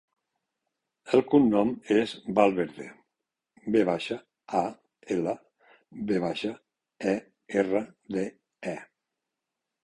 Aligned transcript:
El 1.17 1.21
cognom 1.33 1.73
és 1.95 2.13
Valverde: 2.39 2.87
ve 3.75 3.83
baixa, 3.89 4.17
a, 4.61 4.63
ela, 5.17 5.37
ve 6.13 6.19
baixa, 6.25 6.51
e, 7.13 7.15
erra, 7.65 7.85
de, 8.17 8.27
e. 8.75 8.75